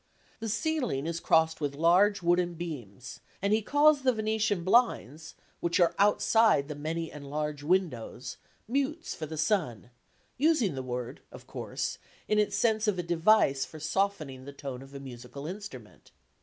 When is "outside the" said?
5.99-6.73